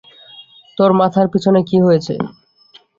তোর 0.77 0.91
মাথার 0.99 1.27
পিছনে 1.33 1.59
কি 1.69 1.77
হয়েছে? 1.85 2.13